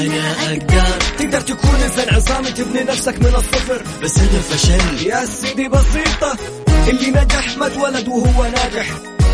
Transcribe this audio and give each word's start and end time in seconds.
أنا 0.00 0.32
أقدر. 0.32 0.98
تقدر 1.18 1.40
تكون 1.40 1.74
إنسان 1.84 2.14
عصامي 2.14 2.50
تبني 2.50 2.84
نفسك 2.84 3.18
من 3.18 3.34
الصفر. 3.34 3.82
بس 4.02 4.18
أنا 4.18 4.40
فشلت 4.50 5.02
يا 5.06 5.26
سيدي 5.26 5.68
بسيطة 5.68 6.36
اللي 6.88 7.10
نجح 7.10 7.56
ما 7.58 7.66
اتولد 7.66 8.08
وهو 8.08 8.44
ناجح. 8.44 8.86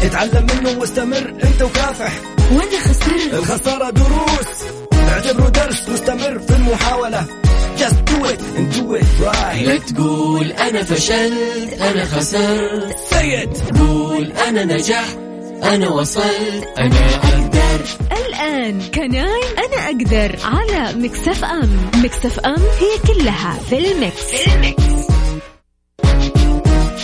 اتعلم 0.03 0.46
منه 0.54 0.79
واستمر 0.80 1.35
أنت 1.45 1.62
وكافح. 1.62 2.12
وأنا 2.52 2.80
خسرت. 2.80 3.34
الخسارة 3.34 3.91
دروس. 3.91 4.51
اعتبره 5.09 5.48
درس 5.48 5.88
واستمر 5.88 6.38
في 6.38 6.51
المحاولة. 6.56 7.27
Just 7.79 8.05
do 8.10 8.19
it 8.33 8.41
and 8.56 8.74
do 8.77 8.95
it 9.01 9.06
right. 9.27 9.66
لا 9.66 9.79
تقول 9.79 10.52
أنا 10.52 10.84
فشلت 10.84 11.73
أنا 11.80 12.05
خسرت. 12.05 12.97
Say 13.10 13.45
it. 13.47 13.79
قول 13.79 14.33
أنا 14.33 14.65
نجحت 14.65 15.16
أنا 15.65 15.88
وصلت. 15.88 16.69
أنا 16.79 17.41
أقدر 17.73 17.84
الآن 18.12 18.80
Can 18.80 19.18
I. 19.18 19.42
أنا 19.59 19.87
أقدر 19.87 20.38
على 20.45 20.95
Mix 20.98 21.45
FM. 21.45 21.91
Mix 21.95 22.38
FM 22.41 22.56
هي 22.60 23.14
كلها 23.14 23.59
في 23.70 23.78
ال 23.79 23.87
mix, 23.87 24.23
في 24.23 24.55
ال 24.55 24.60
mix. 24.60 24.83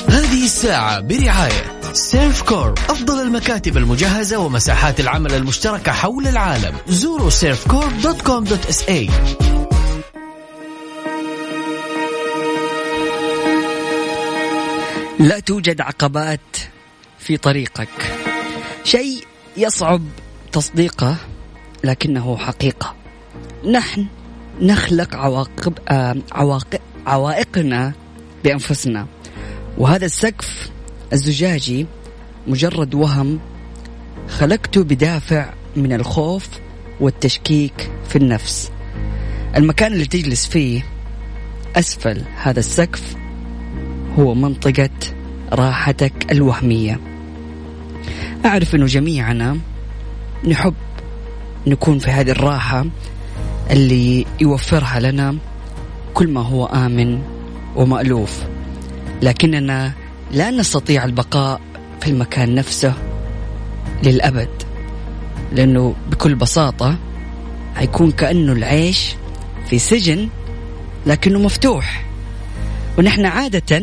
هذه 0.08 0.44
الساعة 0.44 1.00
برعاية 1.00 1.80
Servcorp 1.92 2.78
أفضل 2.78 3.22
المكاتب 3.22 3.76
المجهزة 3.76 4.38
ومساحات 4.38 5.00
العمل 5.00 5.34
المشتركة 5.34 5.92
حول 5.92 6.28
العالم. 6.28 6.74
زوروا 6.88 7.30
Servcorp 7.30 8.00
dot 8.00 8.22
com 8.22 8.44
dot 8.44 8.66
SA. 8.66 9.10
لا 15.20 15.40
توجد 15.40 15.80
عقبات 15.80 16.56
في 17.18 17.36
طريقك. 17.36 17.88
شيء 18.84 19.24
يصعب 19.56 20.02
تصديقه 20.52 21.16
لكنه 21.84 22.36
حقيقة. 22.36 22.94
نحن 23.72 24.06
نخلق 24.60 25.16
عواقب 25.16 25.78
آه 25.88 26.16
عواقب 26.32 26.78
عوائقنا 27.06 27.92
بأنفسنا. 28.44 29.06
وهذا 29.78 30.04
السقف 30.04 30.70
الزجاجي 31.12 31.86
مجرد 32.46 32.94
وهم 32.94 33.40
خلقته 34.28 34.84
بدافع 34.84 35.52
من 35.76 35.92
الخوف 35.92 36.48
والتشكيك 37.00 37.90
في 38.08 38.16
النفس. 38.16 38.70
المكان 39.56 39.92
اللي 39.92 40.06
تجلس 40.06 40.46
فيه 40.46 40.84
أسفل 41.76 42.22
هذا 42.42 42.58
السقف 42.58 43.16
هو 44.18 44.34
منطقة 44.34 44.90
راحتك 45.52 46.32
الوهمية. 46.32 47.00
أعرف 48.44 48.74
أنه 48.74 48.86
جميعنا 48.86 49.58
نحب 50.44 50.74
نكون 51.66 51.98
في 51.98 52.10
هذه 52.10 52.30
الراحة 52.30 52.86
اللي 53.70 54.26
يوفرها 54.40 55.00
لنا 55.00 55.36
كل 56.14 56.28
ما 56.28 56.40
هو 56.40 56.66
آمن 56.66 57.22
ومألوف. 57.76 58.42
لكننا 59.22 59.92
لا 60.32 60.50
نستطيع 60.50 61.04
البقاء 61.04 61.60
في 62.00 62.10
المكان 62.10 62.54
نفسه 62.54 62.94
للأبد 64.02 64.48
لأنه 65.52 65.94
بكل 66.10 66.34
بساطة 66.34 66.96
حيكون 67.76 68.10
كأنه 68.10 68.52
العيش 68.52 69.14
في 69.70 69.78
سجن 69.78 70.28
لكنه 71.06 71.38
مفتوح. 71.38 72.04
ونحن 72.98 73.26
عادة 73.26 73.82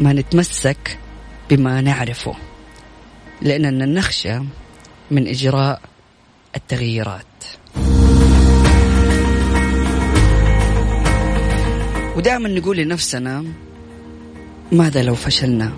ما 0.00 0.12
نتمسك 0.12 0.98
بما 1.50 1.80
نعرفه 1.80 2.34
لأننا 3.42 3.86
نخشى 3.86 4.38
من 5.10 5.28
إجراء 5.28 5.80
التغييرات. 6.56 7.24
ودائما 12.16 12.48
نقول 12.48 12.76
لنفسنا 12.76 13.44
ماذا 14.72 15.02
لو 15.02 15.14
فشلنا؟ 15.14 15.72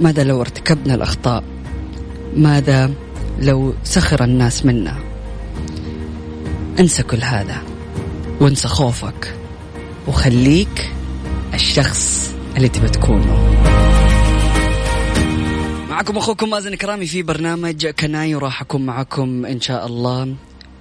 ماذا 0.00 0.24
لو 0.24 0.40
ارتكبنا 0.40 0.94
الأخطاء؟ 0.94 1.44
ماذا 2.36 2.90
لو 3.40 3.74
سخر 3.84 4.24
الناس 4.24 4.66
منا؟ 4.66 4.98
انسى 6.80 7.02
كل 7.02 7.22
هذا 7.22 7.62
وانسى 8.40 8.68
خوفك 8.68 9.34
وخليك 10.06 10.90
الشخص 11.54 12.34
اللي 12.56 12.68
تبي 12.68 12.88
تكونه. 12.88 13.58
معكم 15.98 16.16
أخوكم 16.16 16.50
مازن 16.50 16.74
كرامي 16.74 17.06
في 17.06 17.22
برنامج 17.22 17.86
كناي 17.86 18.34
وراح 18.34 18.60
اكون 18.60 18.86
معكم 18.86 19.46
إن 19.46 19.60
شاء 19.60 19.86
الله 19.86 20.34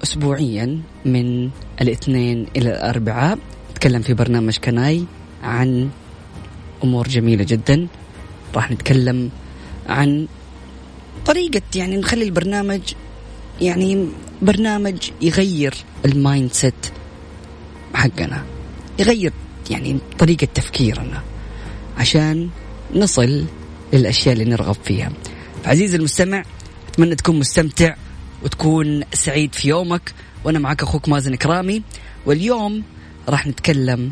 اسبوعيا 0.03 0.81
من 1.05 1.49
الاثنين 1.81 2.47
إلى 2.57 2.69
الأربعاء. 2.69 3.37
نتكلم 3.71 4.01
في 4.01 4.13
برنامج 4.13 4.57
كناي 4.57 5.03
عن 5.43 5.89
أمور 6.83 7.07
جميلة 7.07 7.43
جدا. 7.43 7.87
راح 8.55 8.71
نتكلم 8.71 9.29
عن 9.89 10.27
طريقة 11.25 11.61
يعني 11.75 11.97
نخلي 11.97 12.23
البرنامج 12.23 12.81
يعني 13.61 14.07
برنامج 14.41 14.97
يغير 15.21 15.73
ال 16.05 16.53
mindset 16.53 16.85
حقنا 17.93 18.43
يغير 18.99 19.33
يعني 19.69 19.97
طريقة 20.19 20.47
تفكيرنا 20.55 21.21
عشان 21.97 22.49
نصل 22.95 23.45
للأشياء 23.93 24.33
اللي 24.33 24.45
نرغب 24.45 24.75
فيها. 24.83 25.11
فعزيزي 25.63 25.97
المستمع 25.97 26.43
أتمنى 26.89 27.15
تكون 27.15 27.39
مستمتع 27.39 27.95
وتكون 28.43 29.03
سعيد 29.13 29.55
في 29.55 29.69
يومك. 29.69 30.13
وأنا 30.43 30.59
معك 30.59 30.83
أخوك 30.83 31.09
مازن 31.09 31.35
كرامي 31.35 31.81
واليوم 32.25 32.83
راح 33.29 33.47
نتكلم 33.47 34.11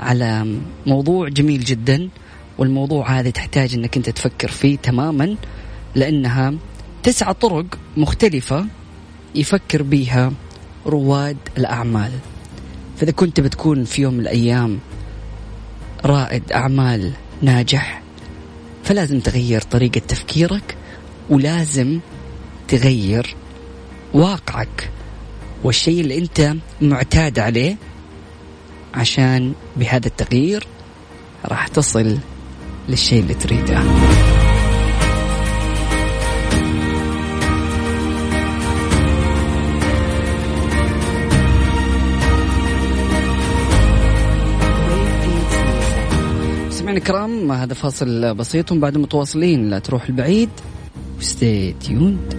على 0.00 0.56
موضوع 0.86 1.28
جميل 1.28 1.64
جدا. 1.64 2.08
والموضوع 2.58 3.20
هذا 3.20 3.30
تحتاج 3.30 3.74
أنك 3.74 3.96
أنت 3.96 4.10
تفكر 4.10 4.48
فيه 4.48 4.76
تماما 4.76 5.36
لأنها 5.94 6.54
تسعة 7.02 7.32
طرق 7.32 7.66
مختلفة 7.96 8.66
يفكر 9.34 9.82
بيها 9.82 10.32
رواد 10.86 11.36
الأعمال. 11.58 12.12
فإذا 12.96 13.12
كنت 13.12 13.40
بتكون 13.40 13.84
في 13.84 14.02
يوم 14.02 14.14
من 14.14 14.20
الأيام 14.20 14.78
رائد 16.04 16.52
أعمال 16.52 17.12
ناجح 17.42 18.03
فلازم 18.84 19.20
تغير 19.20 19.60
طريقة 19.60 19.98
تفكيرك 20.08 20.76
ولازم 21.30 22.00
تغير 22.68 23.36
واقعك. 24.14 24.90
والشيء 25.64 26.00
اللي 26.00 26.18
أنت 26.18 26.54
معتاد 26.80 27.38
عليه 27.38 27.76
عشان 28.94 29.52
بهذا 29.76 30.06
التغيير 30.06 30.66
راح 31.44 31.68
تصل 31.68 32.18
للشيء 32.88 33.20
اللي 33.20 33.34
تريده. 33.34 33.82
مستمعينا 46.84 47.02
الكرام 47.02 47.52
هذا 47.52 47.74
فاصل 47.74 48.34
بسيط 48.34 48.72
وبعد 48.72 48.98
متواصلين. 48.98 49.70
لا 49.70 49.78
تروح 49.78 50.04
البعيد. 50.04 50.48
و 51.18 51.29
stay 51.29 51.74
tuned 51.80 52.34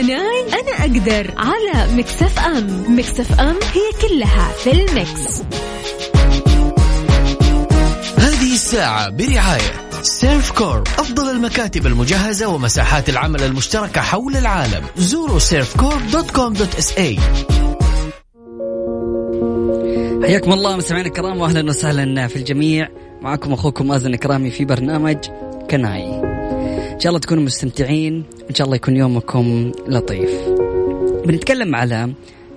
Can 0.00 0.34
I 0.34 0.46
أنا 0.48 0.80
أقدر 0.80 1.34
على 1.36 1.96
Mix 1.96 2.38
FM 2.38 2.96
Mix 2.98 3.40
FM 3.40 3.54
هي 3.54 4.08
كلها 4.08 4.52
في 4.52 4.72
ال 4.72 4.86
mix. 4.86 5.42
هذه 8.18 8.54
الساعة 8.54 9.10
برعاية 9.10 9.90
Servcorp 10.02 10.88
أفضل 10.98 11.30
المكاتب 11.30 11.86
المجهزة 11.86 12.48
ومساحات 12.48 13.08
العمل 13.08 13.42
المشتركة 13.42 14.00
حول 14.00 14.36
العالم. 14.36 14.84
زوروا 14.96 15.38
Servcorp 15.38 16.10
dot 16.12 16.30
com 16.30 16.52
dot 16.52 16.74
SA 16.74 17.18
حياكم 20.22 20.52
الله 20.52 20.76
مستمعينا 20.76 21.08
الكرام 21.08 21.40
واهلا 21.40 21.70
وسهلا 21.70 22.26
في 22.26 22.36
الجميع. 22.36 22.88
معكم 23.22 23.52
أخوكم 23.52 23.88
مازن 23.88 24.14
كرامي 24.14 24.50
في 24.50 24.64
برنامج 24.64 25.16
كناي. 25.70 26.04
إن 26.92 27.00
شاء 27.00 27.10
الله 27.10 27.20
تكونوا 27.20 27.42
مستمتعين 27.42 28.24
إن 28.50 28.54
شاء 28.54 28.64
الله 28.64 28.76
يكون 28.76 28.96
يومكم 28.96 29.72
لطيف. 29.88 30.30
بنتكلم 31.26 31.74
على 31.74 32.12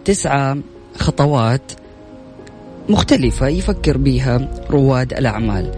تسعة 0.05 0.57
خطوات 0.97 1.71
مختلفة 2.89 3.47
يفكر 3.47 3.97
بها 3.97 4.63
رواد 4.71 5.13
الأعمال. 5.13 5.71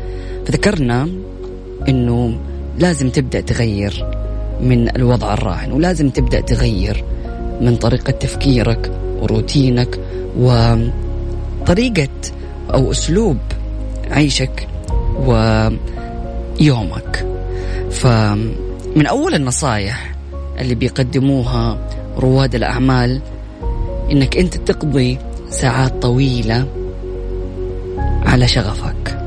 فذكرنا 0.45 1.09
أنه 1.89 2.37
لازم 2.79 3.09
تبدأ 3.09 3.41
تغير 3.41 4.05
من 4.61 4.95
الوضع 4.95 5.33
الراهن 5.33 5.71
ولازم 5.71 6.09
تبدأ 6.09 6.41
تغير 6.41 7.03
من 7.61 7.75
طريقة 7.75 8.11
تفكيرك 8.11 8.91
وروتينك 9.21 9.99
وطريقة 10.37 12.09
أو 12.73 12.91
أسلوب 12.91 13.37
عيشك 14.11 14.67
ويومك. 15.27 17.25
فمن 17.91 19.05
أول 19.07 19.35
النصائح 19.35 20.15
اللي 20.59 20.75
بيقدموها 20.75 21.89
رواد 22.17 22.55
الأعمال 22.55 23.21
إنك 24.11 24.37
أنت 24.37 24.57
تقضي 24.57 25.17
ساعات 25.49 26.01
طويلة 26.01 26.67
على 28.25 28.47
شغفك. 28.47 29.17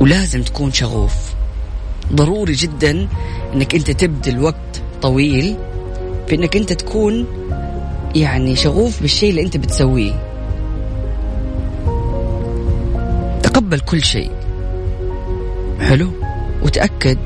ولازم 0.00 0.42
تكون 0.42 0.72
شغوف. 0.72 1.14
ضروري 2.12 2.52
جدا 2.52 3.08
إنك 3.54 3.74
أنت 3.74 3.90
تبذل 3.90 4.42
وقت 4.42 4.82
طويل 5.02 5.56
في 6.26 6.34
إنك 6.34 6.56
أنت 6.56 6.72
تكون 6.72 7.26
يعني 8.14 8.56
شغوف 8.56 9.02
بالشيء 9.02 9.30
اللي 9.30 9.42
أنت 9.42 9.56
بتسويه. 9.56 10.31
تقبل 13.52 13.80
كل 13.80 14.02
شيء. 14.02 14.30
حلو؟ 15.80 16.10
وتأكد 16.62 17.18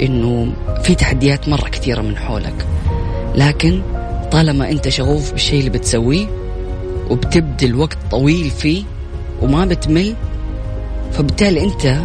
إنه 0.00 0.52
في 0.82 0.94
تحديات 0.94 1.48
مرة 1.48 1.68
كثيرة 1.68 2.02
من 2.02 2.16
حولك. 2.16 2.66
لكن 3.34 3.82
طالما 4.32 4.70
أنت 4.70 4.88
شغوف 4.88 5.32
بالشيء 5.32 5.58
اللي 5.58 5.70
بتسويه 5.70 6.26
وبتبذل 7.10 7.74
وقت 7.74 7.98
طويل 8.10 8.50
فيه 8.50 8.82
وما 9.42 9.64
بتمل 9.64 10.14
فبالتالي 11.12 11.64
أنت 11.64 11.96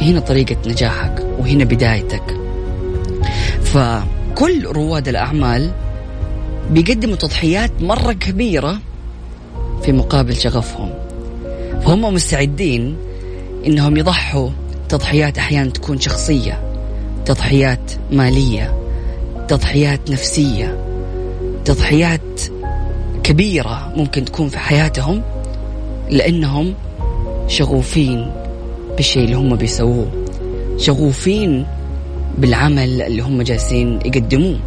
هنا 0.00 0.20
طريقة 0.20 0.56
نجاحك 0.66 1.26
وهنا 1.38 1.64
بدايتك. 1.64 2.36
فكل 3.62 4.66
رواد 4.66 5.08
الأعمال 5.08 5.70
بيقدموا 6.70 7.16
تضحيات 7.16 7.70
مرة 7.80 8.12
كبيرة 8.12 8.78
في 9.82 9.92
مقابل 9.92 10.36
شغفهم. 10.36 11.05
فهم 11.86 12.14
مستعدين 12.14 12.96
إنهم 13.66 13.96
يضحوا 13.96 14.50
تضحيات 14.88 15.38
أحيانا 15.38 15.70
تكون 15.70 16.00
شخصية 16.00 16.62
تضحيات 17.24 17.92
مالية 18.10 18.74
تضحيات 19.48 20.10
نفسية 20.10 20.78
تضحيات 21.64 22.40
كبيرة 23.22 23.92
ممكن 23.96 24.24
تكون 24.24 24.48
في 24.48 24.58
حياتهم 24.58 25.22
لأنهم 26.10 26.74
شغوفين 27.48 28.32
بالشيء 28.96 29.24
اللي 29.24 29.36
هم 29.36 29.56
بيسووه 29.56 30.26
شغوفين 30.78 31.66
بالعمل 32.38 33.02
اللي 33.02 33.22
هم 33.22 33.42
جالسين 33.42 33.98
يقدموه. 34.04 34.58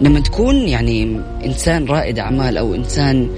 لما 0.00 0.20
تكون 0.20 0.56
يعني 0.68 1.20
إنسان 1.44 1.86
رائد 1.86 2.18
أعمال 2.18 2.58
أو 2.58 2.74
إنسان 2.74 3.28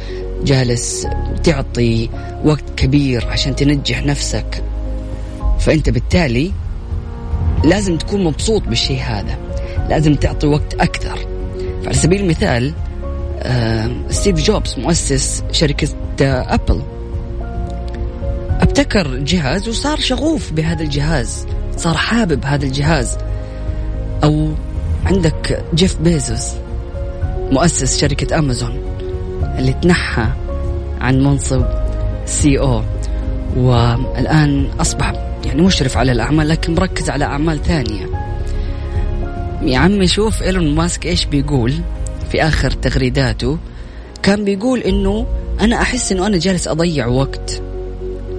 جالس 0.45 1.07
تعطي 1.45 2.09
وقت 2.45 2.65
كبير 2.77 3.27
عشان 3.27 3.57
تنجح 3.57 4.07
نفسك. 4.07 4.65
فأنت 5.59 5.91
بالتالي 5.91 6.53
لازم 7.65 7.97
تكون 7.97 8.25
مبسوط 8.25 8.63
بالشيء 8.63 9.01
هذا. 9.01 9.39
لازم 9.89 10.15
تعطي 10.15 10.47
وقت 10.47 10.75
أكثر. 10.75 11.19
فعلى 11.83 11.95
سبيل 11.95 12.21
المثال 12.21 12.73
آه 13.43 13.91
ستيف 14.11 14.37
جوبز 14.37 14.79
مؤسس 14.79 15.45
شركة 15.53 15.89
آه 16.23 16.55
Apple 16.55 16.83
ابتكر 18.61 19.17
جهاز 19.17 19.69
وصار 19.69 20.01
شغوف 20.01 20.53
بهذا 20.53 20.83
الجهاز 20.83 21.47
صار 21.77 21.97
حابب 21.97 22.45
هذا 22.45 22.65
الجهاز. 22.65 23.19
أو 24.25 24.49
عندك 25.07 25.65
جيف 25.75 25.97
بيزوس 26.01 26.49
مؤسس 27.51 28.01
شركة 28.01 28.39
أمازون. 28.39 28.92
اللي 29.59 29.73
تنحى 29.73 30.27
عن 31.01 31.21
منصب 31.21 31.65
CEO. 32.27 32.83
والآن 33.57 34.67
أصبح 34.81 35.13
يعني 35.45 35.63
مشرف 35.63 35.97
على 35.97 36.13
الأعمال 36.13 36.49
لكن 36.49 36.75
مركز 36.75 37.11
على 37.11 37.25
أعمال 37.25 37.63
ثانية. 37.63 38.07
يا 39.63 39.79
عمي 39.79 40.07
شوف 40.07 40.43
إيلون 40.43 40.75
ماسك 40.75 41.07
إيش 41.07 41.25
بيقول 41.25 41.75
في 42.31 42.43
آخر 42.43 42.71
تغريداته. 42.71 43.59
كان 44.23 44.45
بيقول 44.45 44.81
إنه 44.81 45.27
أنا 45.61 45.83
أحس 45.83 46.13
إنه 46.13 46.27
أنا 46.27 46.39
جالس 46.39 46.69
أضيع 46.69 47.07
وقت 47.07 47.63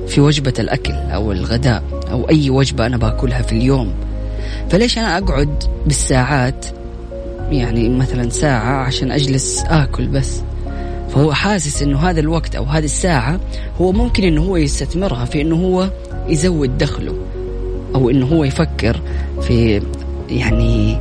في 0.07 0.21
وجبة 0.21 0.53
الأكل 0.59 0.93
أو 0.93 1.31
الغداء 1.31 1.83
أو 2.11 2.29
أي 2.29 2.49
وجبة 2.49 2.85
أنا 2.85 2.97
باكلها 2.97 3.41
في 3.41 3.51
اليوم. 3.51 3.93
فليش 4.69 4.97
أنا 4.97 5.17
أقعد 5.17 5.63
بالساعات 5.85 6.65
يعني 7.51 7.89
مثلا 7.89 8.29
ساعة 8.29 8.83
عشان 8.83 9.11
أجلس 9.11 9.63
آكل 9.67 10.07
بس؟ 10.07 10.41
فهو 11.13 11.33
حاسس 11.33 11.81
إنه 11.81 11.99
هذا 11.99 12.19
الوقت 12.19 12.55
أو 12.55 12.63
هذه 12.63 12.85
الساعة 12.85 13.39
هو 13.81 13.91
ممكن 13.91 14.23
إنه 14.23 14.41
هو 14.41 14.57
يستثمرها 14.57 15.25
في 15.25 15.41
إنه 15.41 15.55
هو 15.55 15.89
يزود 16.27 16.77
دخله 16.77 17.15
أو 17.95 18.09
إنه 18.09 18.25
هو 18.25 18.43
يفكر 18.43 19.01
في 19.41 19.81
يعني 20.29 20.97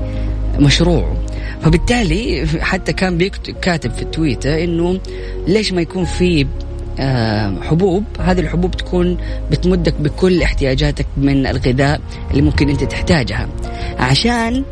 مشروعه. 0.59 1.17
فبالتالي 1.62 2.47
حتى 2.61 2.93
كان 2.93 3.19
بيكتب 3.19 3.55
كاتب 3.55 3.93
في 3.93 4.03
التويتر 4.03 4.64
إنه 4.64 5.00
ليش 5.47 5.73
ما 5.73 5.81
يكون 5.81 6.05
في 6.05 6.47
حبوب؟ 7.62 8.05
هذه 8.20 8.41
الحبوب 8.41 8.76
تكون 8.76 9.17
بتمدك 9.50 9.94
بكل 9.94 10.43
احتياجاتك 10.43 11.06
من 11.17 11.47
الغذاء 11.47 12.00
اللي 12.31 12.43
ممكن 12.43 12.69
أنت 12.69 12.85
تحتاجها. 12.85 13.49
عشان 13.99 14.65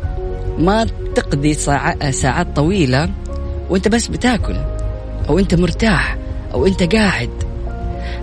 ما 0.57 0.87
تقضي 1.15 1.53
ساعات 2.11 2.55
طويلة 2.55 3.09
وأنت 3.69 3.87
بس 3.87 4.07
بتاكل. 4.07 4.55
أو 5.29 5.39
أنت 5.39 5.55
مرتاح 5.55 6.17
أو 6.53 6.67
أنت 6.67 6.95
قاعد. 6.95 7.29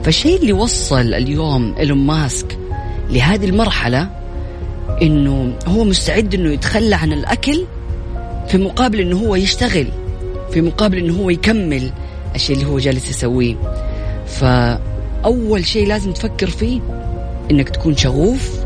فالشيء 0.05 0.41
اللي 0.41 0.53
وصل 0.53 1.15
اليوم 1.15 1.75
إيلون 1.79 1.99
ماسك 1.99 2.59
لهذه 3.11 3.45
المرحلة 3.45 4.11
إنه 5.03 5.53
هو 5.67 5.85
مستعد 5.85 6.35
إنه 6.35 6.53
يتخلى 6.53 6.97
عن 6.97 7.12
الأكل 7.12 7.65
في 8.49 8.59
مقابل 8.59 9.00
إنه 9.00 9.19
هو 9.19 9.35
يشتغل 9.35 9.87
في 10.50 10.61
مقابل 10.61 10.99
إنه 10.99 11.23
هو 11.23 11.31
يكمل 11.31 11.91
الشيء 12.35 12.56
اللي 12.56 12.69
هو 12.69 12.79
جالس 12.79 13.11
يسويه. 13.11 13.55
فأول 14.27 15.67
شيء 15.67 15.87
لازم 15.87 16.12
تفكر 16.12 16.47
فيه 16.47 16.81
إنك 17.50 17.69
تكون 17.69 17.97
شغوف 17.97 18.59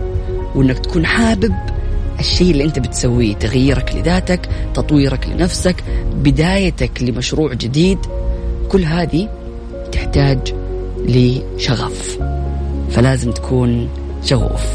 وإنك 0.54 0.78
تكون 0.78 1.06
حابب 1.06 1.54
الشيء 2.20 2.50
اللي 2.50 2.64
أنت 2.64 2.78
بتسويه 2.78 3.34
تغييرك 3.34 3.94
لذاتك 3.94 4.48
تطويرك 4.74 5.28
لنفسك 5.28 5.84
بدايتك 6.14 7.02
لمشروع 7.02 7.54
جديد. 7.54 7.98
كل 8.72 8.84
هذه 8.84 9.28
تحتاج 9.92 10.54
لشغف. 10.98 12.18
فلازم 12.90 13.30
تكون 13.30 13.88
شغوف. 14.24 14.66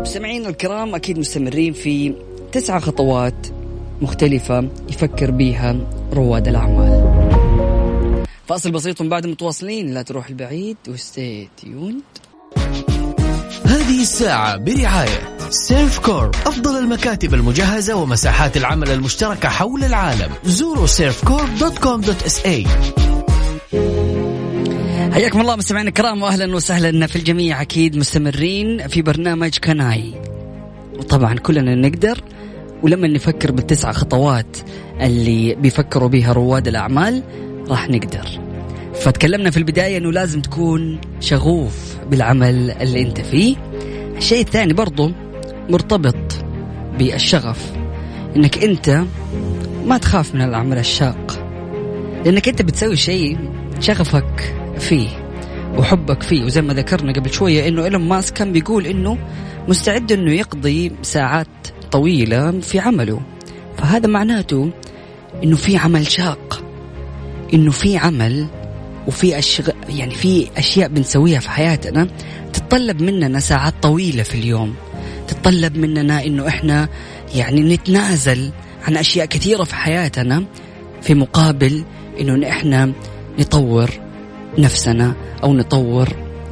مستمعينا 0.00 0.48
الكرام 0.48 0.94
أكيد 0.94 1.18
مستمرين 1.18 1.72
في 1.72 2.14
تسعة 2.52 2.80
خطوات 2.80 3.46
مختلفة 4.02 4.68
يفكر 4.88 5.30
بيها 5.30 5.76
رواد 6.12 6.48
الأعمال. 6.48 7.16
فاصل 8.46 8.70
بسيط 8.70 9.02
بعد 9.02 9.26
متواصلين. 9.26 9.94
لا 9.94 10.02
تروح 10.02 10.28
البعيد 10.28 10.76
و 10.88 11.00
stay 11.00 11.48
tuned 11.56 12.02
هذه 13.64 14.02
الساعة 14.02 14.56
برعاية 14.56 15.36
Servcorp 15.50 16.34
أفضل 16.46 16.78
المكاتب 16.78 17.34
المجهزة 17.34 17.96
ومساحات 17.96 18.56
العمل 18.56 18.90
المشتركة 18.90 19.48
حول 19.48 19.84
العالم. 19.84 20.32
زوروا 20.44 20.86
Servcorp 20.86 21.58
dot 21.58 21.78
com 21.78 22.00
dot 22.00 22.22
SA. 22.22 22.66
حياكم 25.12 25.40
الله 25.40 25.56
مستمعينا 25.56 25.88
الكرام 25.88 26.22
واهلا 26.22 26.54
وسهلا 26.54 27.06
في 27.06 27.16
الجميع. 27.16 27.62
أكيد 27.62 27.96
مستمرين 27.96 28.88
في 28.88 29.02
برنامج 29.02 29.58
كناي. 29.58 30.14
وطبعا 30.98 31.34
كلنا 31.34 31.74
نقدر 31.74 32.20
ولما 32.82 33.08
نفكر 33.08 33.52
بالتسع 33.52 33.92
خطوات 33.92 34.56
اللي 35.00 35.54
بيفكروا 35.54 36.08
بها 36.08 36.32
رواد 36.32 36.68
الأعمال 36.68 37.22
راح 37.68 37.88
نقدر. 37.88 38.28
فتكلمنا 38.94 39.50
في 39.50 39.56
البداية 39.56 39.98
أنه 39.98 40.12
لازم 40.12 40.40
تكون 40.40 41.00
شغوف. 41.20 41.95
بالعمل 42.10 42.70
اللي 42.70 43.02
أنت 43.02 43.20
فيه. 43.20 43.56
الشيء 44.16 44.40
الثاني 44.40 44.72
برضو 44.72 45.12
مرتبط 45.70 46.44
بالشغف 46.98 47.72
أنك 48.36 48.64
أنت 48.64 49.04
ما 49.86 49.98
تخاف 49.98 50.34
من 50.34 50.40
العمل 50.40 50.78
الشاق. 50.78 51.48
لأنك 52.24 52.48
أنت 52.48 52.62
بتسوي 52.62 52.96
شيء 52.96 53.38
شغفك 53.80 54.54
فيه 54.78 55.08
وحبك 55.78 56.22
فيه. 56.22 56.44
وزي 56.44 56.62
ما 56.62 56.74
ذكرنا 56.74 57.12
قبل 57.12 57.32
شوية 57.32 57.68
أنه 57.68 57.84
إيلون 57.84 58.08
ماسك 58.08 58.34
كان 58.34 58.52
بيقول 58.52 58.86
أنه 58.86 59.18
مستعد 59.68 60.12
أنه 60.12 60.32
يقضي 60.32 60.92
ساعات 61.02 61.46
طويلة 61.90 62.60
في 62.60 62.78
عمله. 62.78 63.20
فهذا 63.78 64.06
معناته 64.06 64.70
إنه 65.44 65.56
في 65.56 65.76
عمل 65.76 66.06
شاق 66.06 66.64
إنه 67.54 67.70
في 67.70 67.96
عمل 67.96 68.46
وفي 69.06 69.38
أشغ... 69.38 69.68
يعني 69.88 70.14
في 70.14 70.48
أشياء 70.56 70.88
بنسويها 70.88 71.40
في 71.40 71.50
حياتنا 71.50 72.08
تتطلب 72.52 73.02
مننا 73.02 73.40
ساعات 73.40 73.74
طويلة 73.82 74.22
في 74.22 74.34
اليوم. 74.34 74.74
تتطلب 75.28 75.76
مننا 75.76 76.24
إنه 76.24 76.48
إحنا 76.48 76.88
يعني 77.34 77.60
نتنازل 77.60 78.50
عن 78.84 78.96
أشياء 78.96 79.26
كثيرة 79.26 79.64
في 79.64 79.74
حياتنا 79.74 80.44
في 81.02 81.14
مقابل 81.14 81.84
إنه 82.20 82.48
إحنا 82.48 82.92
نطور 83.38 83.90
نفسنا 84.58 85.14
أو 85.42 85.54
نطور 85.54 86.08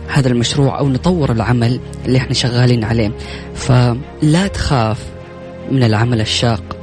هذا 0.09 0.29
المشروع 0.29 0.79
أو 0.79 0.89
نطور 0.89 1.33
العمل 1.33 1.81
اللي 2.07 2.19
إحنا 2.19 2.35
شغالين 2.35 2.85
عليه. 2.85 3.13
فلا 3.55 4.47
تخاف 4.47 4.99
من 5.71 5.83
العمل 5.83 6.21
الشاق. 6.21 6.77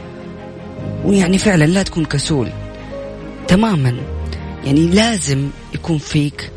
ويعني 1.06 1.38
فعلا 1.38 1.66
لا 1.66 1.84
تكون 1.84 2.06
كسول 2.06 2.50
تماما. 3.48 3.96
يعني 4.66 4.88
لازم 4.88 5.50
يكون 5.74 5.98
فيك 5.98 6.52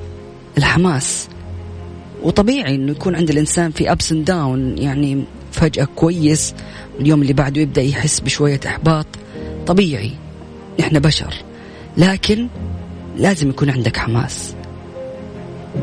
الحماس. 0.58 1.28
وطبيعي 2.23 2.75
إنه 2.75 2.92
يكون 2.92 3.16
عند 3.16 3.30
الإنسان 3.30 3.70
في 3.70 3.92
ups 3.92 4.12
and 4.12 4.24
down 4.24 4.78
يعني 4.78 5.25
فجأة 5.52 5.84
كويس 5.84 6.54
اليوم 7.00 7.23
اللي 7.23 7.32
بعده 7.32 7.61
يبدأ 7.61 7.82
يحس 7.82 8.20
بشوية 8.20 8.61
إحباط. 8.66 9.06
طبيعي 9.66 10.11
نحن 10.80 10.99
بشر. 10.99 11.34
لكن 11.96 12.49
لازم 13.16 13.49
يكون 13.49 13.70
عندك 13.70 13.96
حماس. 13.96 14.54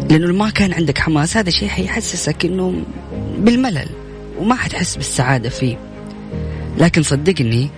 لأنه 0.10 0.34
ما 0.34 0.50
كان 0.50 0.74
عندك 0.74 0.98
حماس 0.98 1.38
هذا 1.38 1.50
الشيء 1.50 1.70
حيحسسك 1.70 2.46
إنه 2.46 2.82
بالملل 3.38 3.90
وما 4.40 4.56
حتحس 4.56 4.96
بالسعادة 4.96 5.50
فيه. 5.50 5.78
لكن 6.78 7.04
صدقني 7.04 7.70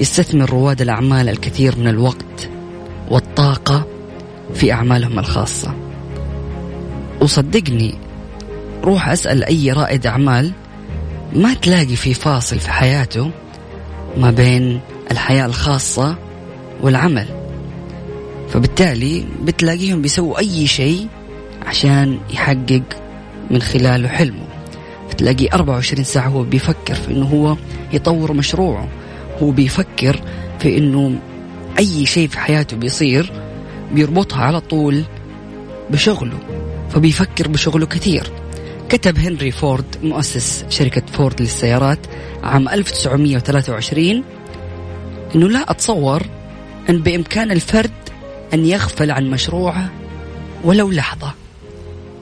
يستثمر 0.00 0.50
رواد 0.50 0.80
الأعمال 0.80 1.28
الكثير 1.28 1.78
من 1.78 1.88
الوقت. 1.88 2.48
والطاقة 3.10 3.86
في 4.54 4.72
أعمالهم 4.72 5.18
الخاصة. 5.18 5.74
وصدقني 7.20 7.94
روح 8.84 9.08
أسأل 9.08 9.44
أي 9.44 9.72
رائد 9.72 10.06
أعمال 10.06 10.52
ما 11.32 11.54
تلاقي 11.54 11.96
في 11.96 12.14
فاصل 12.14 12.58
في 12.58 12.72
حياته 12.72 13.30
ما 14.16 14.30
بين 14.30 14.80
الحياة 15.10 15.46
الخاصة 15.46 16.16
والعمل. 16.80 17.26
فبالتالي 18.48 19.24
بتلاقيهم 19.42 20.02
بيسووا 20.02 20.38
أي 20.38 20.66
شيء 20.66 21.06
عشان 21.66 22.18
يحقق 22.30 22.82
من 23.50 23.62
خلاله 23.62 24.08
حلمه. 24.08 24.44
بتلاقيه 25.10 25.48
24 25.52 26.04
ساعة 26.04 26.28
هو 26.28 26.42
بيفكر 26.42 26.94
في 26.94 27.10
إنه 27.10 27.26
هو 27.26 27.56
يطور 27.92 28.32
مشروعه. 28.32 28.88
هو 29.42 29.50
بيفكر 29.50 30.20
في 30.58 30.78
إنه 30.78 31.18
أي 31.78 32.06
شيء 32.06 32.28
في 32.28 32.38
حياته 32.38 32.76
بيصير 32.76 33.32
بيربطها 33.92 34.44
على 34.44 34.60
طول 34.60 35.04
بشغله 35.90 36.38
فبيفكر 36.90 37.48
بشغله 37.48 37.86
كثير. 37.86 38.32
كتب 38.88 39.18
هنري 39.18 39.50
فورد 39.50 39.96
مؤسس 40.02 40.64
شركة 40.68 41.02
فورد 41.12 41.40
للسيارات 41.40 41.98
عام 42.42 42.68
1923 42.68 44.24
إنه 45.34 45.48
لا 45.48 45.70
أتصور 45.70 46.22
إن 46.90 46.98
بإمكان 46.98 47.50
الفرد 47.50 47.90
أن 48.54 48.64
يغفل 48.64 49.10
عن 49.10 49.30
مشروعه 49.30 49.90
ولو 50.64 50.90
لحظة 50.90 51.34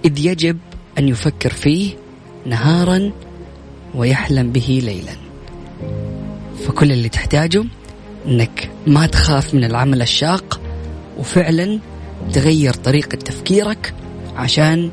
إذ 0.05 0.27
يجب 0.27 0.59
أن 0.99 1.09
يفكر 1.09 1.51
فيه 1.53 1.95
نهارا 2.47 3.13
ويحلم 3.95 4.53
به 4.53 4.81
ليلا. 4.85 5.17
فكل 6.67 6.93
اللي 6.93 7.09
تحتاجه 7.09 7.65
أنك 8.27 8.71
ما 8.87 9.07
تخاف 9.07 9.55
من 9.55 9.65
العمل 9.65 10.03
الشاق 10.03 10.61
وفعلا 11.19 11.79
تغير 12.33 12.75
طريقة 12.75 13.17
تفكيرك 13.17 13.95
عشان 14.37 14.91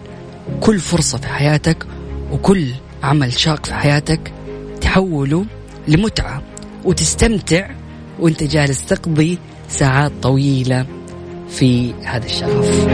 كل 0.61 0.79
فرصة 0.79 1.17
في 1.17 1.27
حياتك 1.27 1.85
وكل 2.31 2.67
عمل 3.03 3.33
شاق 3.33 3.65
في 3.65 3.73
حياتك 3.73 4.33
تحوله 4.81 5.45
لمتعة 5.87 6.43
وتستمتع 6.85 7.69
وانت 8.19 8.43
جالس 8.43 8.85
تقضي 8.85 9.37
ساعات 9.69 10.11
طويلة 10.21 10.85
في 11.49 11.93
هذا 11.93 12.25
الشغف 12.25 12.87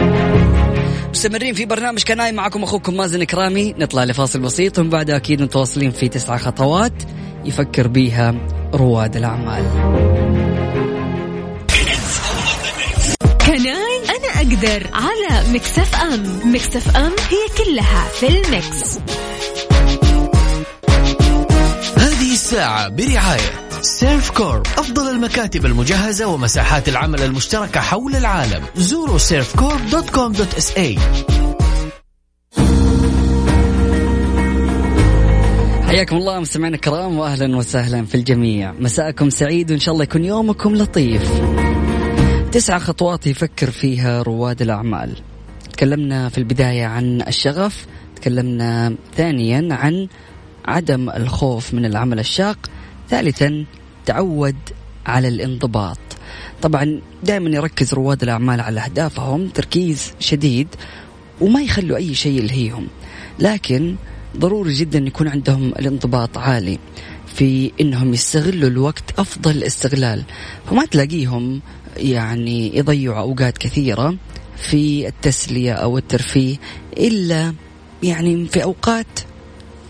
مستمرين 1.10 1.54
في 1.54 1.66
برنامج 1.66 2.02
كناي 2.02 2.32
معكم 2.32 2.62
أخوكم 2.62 2.96
مازن 2.96 3.24
كرامي 3.24 3.74
نطلع 3.78 4.04
لفاصل 4.04 4.40
بسيط 4.40 4.78
ومن 4.78 4.90
بعد 4.90 5.10
أكيد 5.10 5.42
متواصلين 5.42 5.90
في 5.90 6.08
تسعة 6.08 6.38
خطوات. 6.38 6.92
يفكر 7.44 7.88
بيها 7.88 8.34
رواد 8.74 9.16
الأعمال. 9.16 9.64
Can 13.46 13.87
I 13.87 14.00
أنا 14.08 14.28
أقدر 14.36 14.86
على 14.92 15.52
Mix 15.52 15.94
FM. 15.94 16.52
Mix 16.52 16.96
FM 16.96 17.12
هي 17.30 17.64
كلها 17.64 18.08
في 18.20 18.28
ال 18.28 18.45
mix 18.45 18.98
هذه 21.96 22.32
الساعة 22.32 22.88
برعاية 22.88 23.70
Servcorp 23.82 24.66
أفضل 24.78 25.10
المكاتب 25.10 25.66
المجهزة 25.66 26.26
ومساحات 26.26 26.88
العمل 26.88 27.22
المشتركة 27.22 27.80
حول 27.80 28.16
العالم. 28.16 28.64
زوروا 28.76 29.18
Servcorp 29.18 29.90
dot 29.90 30.10
com 30.10 30.32
dot 30.32 30.54
SA. 30.54 30.98
حياكم 35.90 36.16
الله 36.16 36.40
مستمعينا 36.40 36.76
الكرام 36.76 37.18
واهلا 37.18 37.56
وسهلا 37.56 38.06
في 38.06 38.14
الجميع. 38.14 38.72
مساءكم 38.72 39.30
سعيد 39.30 39.70
وإن 39.70 39.80
شاء 39.80 39.92
الله 39.92 40.04
يكون 40.04 40.24
يومكم 40.24 40.74
لطيف. 40.74 41.42
تسعة 42.52 42.78
خطوات 42.78 43.26
يفكر 43.26 43.70
فيها 43.70 44.22
رواد 44.22 44.62
الأعمال. 44.62 45.16
تكلمنا 45.72 46.28
في 46.28 46.38
البداية 46.38 46.86
عن 46.86 47.22
الشغف 47.22 47.86
تكلمنا 48.16 48.94
ثانيا 49.16 49.68
عن 49.74 50.08
عدم 50.64 51.10
الخوف 51.10 51.74
من 51.74 51.84
العمل 51.84 52.18
الشاق 52.18 52.58
ثالثا 53.08 53.64
تعود 54.06 54.56
على 55.06 55.28
الانضباط. 55.28 55.98
طبعا 56.62 57.00
دائما 57.22 57.50
يركز 57.50 57.94
رواد 57.94 58.22
الأعمال 58.22 58.60
على 58.60 58.80
أهدافهم 58.80 59.48
تركيز 59.48 60.12
شديد 60.20 60.68
وما 61.40 61.62
يخلوا 61.62 61.96
أي 61.96 62.14
شيء 62.14 62.38
يلهيهم. 62.38 62.86
لكن 63.38 63.96
ضروري 64.36 64.74
جدا 64.74 64.98
يكون 64.98 65.28
عندهم 65.28 65.68
الانضباط 65.68 66.38
عالي 66.38 66.78
في 67.26 67.72
إنهم 67.80 68.14
يستغلوا 68.14 68.68
الوقت 68.68 69.04
أفضل 69.18 69.62
استغلال. 69.62 70.22
فما 70.70 70.84
تلاقيهم 70.84 71.60
يعني 71.96 72.76
يضيعوا 72.76 73.20
أوقات 73.20 73.58
كثيرة 73.58 74.16
في 74.56 75.08
التسلية 75.08 75.72
أو 75.72 75.98
الترفيه 75.98 76.56
إلا 76.96 77.54
يعني 78.02 78.46
في 78.48 78.62
أوقات 78.62 79.20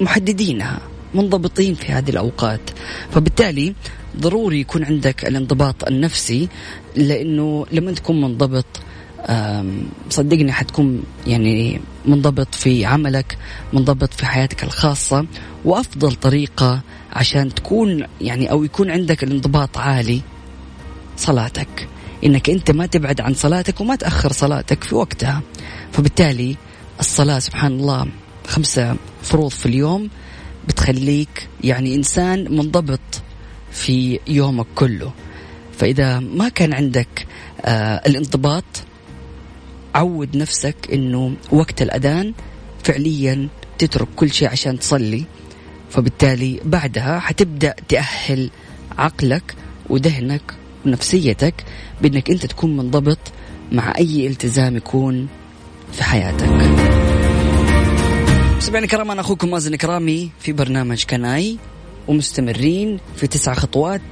محددينها 0.01 0.79
منضبطين 1.15 1.75
في 1.75 1.93
هذه 1.93 2.11
الأوقات. 2.11 2.61
فبالتالي 3.11 3.75
ضروري 4.21 4.61
يكون 4.61 4.85
عندك 4.85 5.25
الانضباط 5.25 5.85
النفسي 5.85 6.49
لأنه 6.97 7.67
لما 7.73 7.93
تكون 7.93 8.21
منضبط 8.21 8.67
صدقني 10.11 10.53
حتكون 10.53 11.03
يعني 11.27 11.81
منضبط 12.07 12.55
في 12.55 12.85
عملك 12.85 13.39
منضبط 13.73 14.15
في 14.15 14.27
حياتك 14.27 14.65
الخاصة 14.65 15.27
وأفضل 15.65 16.13
طريقة 16.13 16.81
عشان 17.13 17.55
تكون 17.55 18.07
يعني 18.21 18.51
أو 18.51 18.65
يكون 18.65 18.91
عندك 18.91 19.25
الانضباط 19.25 19.79
عالي 19.79 20.21
صلاتك. 21.17 21.89
إنك 22.25 22.51
أنت 22.51 22.71
ما 22.71 22.87
تبعد 22.87 23.21
عن 23.21 23.35
صلاتك 23.35 23.81
وما 23.81 23.97
تأخر 23.97 24.33
صلاتك 24.33 24.85
في 24.85 24.95
وقتها. 24.95 25.43
فبالتالي 25.93 26.57
الصلاة 27.01 27.39
سبحان 27.39 27.73
الله 27.73 28.07
خمسة 28.47 28.97
فروض 29.23 29.51
في 29.51 29.67
اليوم 29.67 30.11
بتخليك 30.69 31.49
يعني 31.65 31.95
إنسان 31.95 32.57
منضبط 32.57 33.01
في 33.73 34.21
يومك 34.29 34.67
كله. 34.75 35.13
فإذا 35.79 36.19
ما 36.21 36.49
كان 36.49 36.73
عندك 36.73 37.27
آه 37.65 38.03
الانضباط 38.07 38.65
عود 39.95 40.37
نفسك 40.37 40.77
أنه 40.93 41.35
وقت 41.53 41.83
الأذان 41.83 42.33
فعليا 42.85 43.49
تترك 43.79 44.09
كل 44.17 44.31
شيء 44.33 44.49
عشان 44.49 44.79
تصلي. 44.79 45.25
فبالتالي 45.91 46.61
بعدها 46.65 47.19
حتبدأ 47.19 47.75
تأهل 47.89 48.51
عقلك 48.99 49.55
وذهنك 49.89 50.43
ونفسيتك 50.87 51.55
بأنك 52.03 52.31
أنت 52.31 52.47
تكون 52.47 52.77
منضبط 52.77 53.19
مع 53.73 53.95
أي 53.99 54.27
التزام 54.27 54.77
يكون 54.77 55.29
في 55.93 56.05
حياتك. 56.05 56.49
مستمعينا 58.57 58.85
الكرام 58.85 59.11
أنا 59.11 59.21
أخوكم 59.21 59.51
مازن 59.51 59.77
كرامي 59.77 60.31
في 60.41 60.53
برنامج 60.53 61.05
كناي 61.05 61.59
ومستمرين 62.09 62.99
في 63.17 63.27
تسع 63.27 63.55
خطوات 63.55 64.03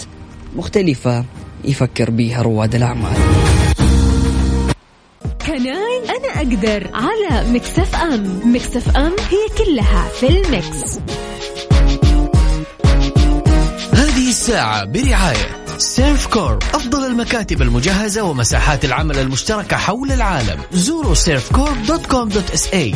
مختلفة 0.57 1.25
يفكر 1.65 2.11
بها 2.11 2.43
رواد 2.43 2.77
Can 5.59 5.92
I 5.92 6.03
أنا 6.09 6.37
أقدر 6.37 6.91
على 6.95 7.53
Mix 7.53 7.95
FM. 7.97 8.55
Mix 8.55 8.97
FM 8.97 9.13
هي 9.31 9.65
كلها 9.65 10.09
في 10.09 10.29
ال 10.29 10.46
mix 10.46 10.99
هذه 13.93 14.29
الساعة 14.29 14.85
برعاية 14.85 15.65
Servcorp 15.79 16.63
أفضل 16.75 17.07
المكاتب 17.07 17.63
المجهزة 17.63 18.23
ومساحات 18.23 18.85
العمل 18.85 19.19
المشتركة 19.19 19.77
حول 19.77 20.13
العالم. 20.13 20.61
زوروا 20.73 21.15
Servcorp 21.15 21.87
dot 21.87 22.07
com 22.07 22.29
dot 22.29 22.51
SA. 22.51 22.95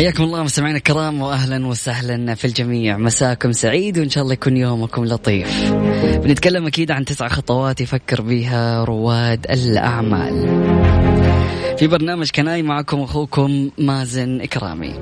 حياكم 0.00 0.24
الله 0.24 0.42
مستمعينا 0.42 0.78
الكرام 0.78 1.22
واهلا 1.22 1.66
وسهلا 1.66 2.34
في 2.34 2.44
الجميع. 2.44 2.96
مساكم 2.96 3.52
سعيد 3.52 3.98
وإن 3.98 4.10
شاء 4.10 4.22
الله 4.22 4.34
يكون 4.34 4.56
يومكم 4.56 5.04
لطيف. 5.04 5.72
بنتكلم 6.24 6.66
أكيد 6.66 6.90
عن 6.90 7.04
تسع 7.04 7.28
خطوات 7.28 7.80
يفكر 7.80 8.20
بها 8.20 8.84
رواد 8.84 9.46
الأعمال. 9.50 10.32
في 11.78 11.86
برنامج 11.86 12.30
كناي 12.30 12.62
معكم 12.62 13.00
أخوكم 13.00 13.70
مازن 13.78 14.40
إكرامي. 14.40 14.94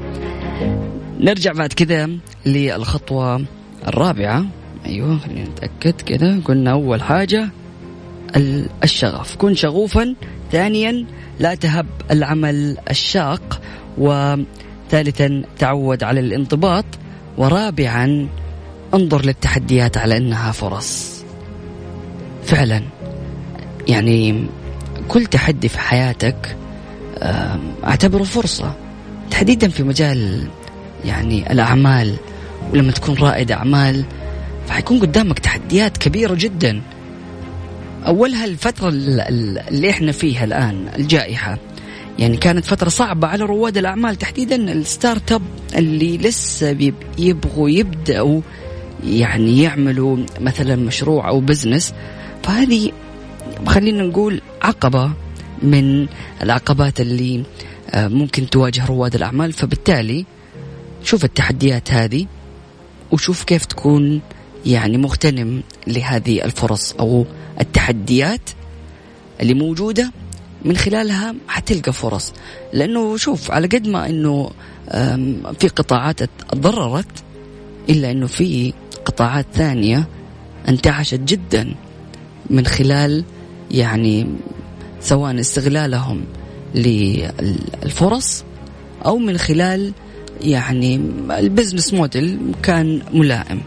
نرجع 1.21 1.53
بعد 1.53 1.73
كذا 1.73 2.11
للخطوة 2.47 3.45
الرابعة. 3.89 4.47
أيوة 4.87 5.19
خلينا 5.19 5.49
نتأكد 5.49 6.01
كذا. 6.01 6.41
قلنا 6.45 6.71
أول 6.71 7.03
حاجة 7.03 7.51
الشغف. 8.85 9.37
كن 9.37 9.55
شغوفا. 9.55 10.15
ثانيا 10.53 11.07
لا 11.41 11.55
تهب 11.55 11.87
العمل 12.11 12.77
الشاق. 12.91 13.61
وثالثا 14.89 15.43
تعود 15.59 16.03
على 16.03 16.21
الانضباط 16.21 16.85
ورابعا 17.39 18.29
انظر 18.95 19.25
للتحديات 19.25 19.97
على 19.97 20.17
إنها 20.17 20.53
فرص. 20.53 21.23
فعلا. 22.45 22.83
يعني 23.89 24.47
كل 25.09 25.27
تحدي 25.27 25.69
في 25.69 25.79
حياتك 25.79 26.57
أعتبره 27.85 28.23
فرصة. 28.23 28.75
تحديدا 29.31 29.69
في 29.69 29.83
مجال 29.83 30.49
يعني 31.05 31.53
الأعمال 31.53 32.15
ولما 32.73 32.93
تكون 32.93 33.15
رائد 33.15 33.53
أعمال 33.53 34.05
فحيكون 34.67 34.99
قدامك 35.01 35.39
تحديات 35.39 35.97
كبيرة 35.97 36.35
جدا. 36.39 36.83
أولها 38.07 38.45
الفترة 38.45 38.89
اللي 38.89 39.91
إحنا 39.91 40.13
فيها 40.13 40.45
الآن 40.45 40.89
الجائحة. 40.99 41.59
يعني 42.19 42.37
كانت 42.37 42.65
فترة 42.65 42.89
صعبة 42.89 43.27
على 43.27 43.45
رواد 43.45 43.77
الأعمال 43.77 44.17
تحديدا 44.17 44.73
ال 44.73 45.33
startup 45.33 45.43
اللي 45.75 46.19
لسه 46.19 46.93
يبغوا 47.19 47.71
يبدأوا 47.71 48.41
يعني 49.05 49.63
يعملوا 49.63 50.19
مثلا 50.41 50.77
مشروع 50.77 51.29
أو 51.29 51.41
business 51.41 51.95
فهذه 52.43 52.93
خلينا 53.67 54.03
نقول 54.03 54.41
عقبة 54.63 55.13
من 55.63 56.07
العقبات 56.43 57.01
اللي 57.01 57.45
آه، 57.91 58.09
ممكن 58.09 58.51
تواجه 58.51 58.87
رواد 58.87 59.15
الأعمال. 59.15 59.53
فبالتالي 59.53 60.27
شوف 61.05 61.25
التحديات 61.25 61.93
هذه 61.93 62.27
وشوف 63.13 63.45
كيف 63.45 63.65
تكون 63.65 64.21
يعني 64.67 64.99
مغتنم 64.99 65.63
لهذه 65.87 66.45
الفرص 66.45 66.93
أو 66.93 67.27
التحديات 67.61 68.51
اللي 69.41 69.55
موجودة. 69.55 70.13
من 70.65 70.77
خلالها 70.77 71.35
حتلقى 71.49 71.93
فرص. 71.93 72.33
لأنه 72.73 73.17
شوف 73.17 73.51
على 73.51 73.67
قد 73.67 73.87
ما 73.87 74.09
أنه 74.09 74.51
في 75.59 75.69
قطاعات 75.77 76.21
تضررت 76.23 77.25
إلا 77.91 78.11
أنه 78.11 78.27
في 78.27 78.73
قطاعات 79.05 79.47
ثانية 79.55 80.09
انتعشت 80.69 81.21
جدا 81.21 81.75
من 82.51 82.67
خلال 82.67 83.25
يعني 83.71 84.27
سواء 85.01 85.41
استغلالهم 85.41 86.25
للفرص 86.75 88.45
أو 89.07 89.19
من 89.19 89.39
خلال 89.39 89.93
يعني 90.41 90.97
البزنس 91.31 91.95
موديل 91.95 92.39
كان 92.63 93.03
ملائم. 93.13 93.61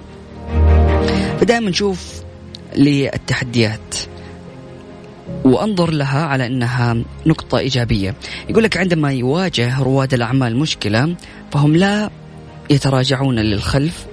فدائما 1.40 1.70
نشوف 1.70 2.22
للتحديات. 2.76 3.96
وأنظر 5.44 5.92
لها 5.92 6.26
على 6.26 6.48
إنها 6.48 6.98
نقطة 7.26 7.58
إيجابية. 7.58 8.16
يقول 8.50 8.64
لك 8.64 8.78
عندما 8.78 9.14
يواجه 9.14 9.80
رواد 9.80 10.14
الأعمال 10.14 10.58
مشكلة 10.58 11.16
فهم 11.52 11.76
لا 11.76 12.10
يتراجعون 12.70 13.40
للخلف 13.40 14.06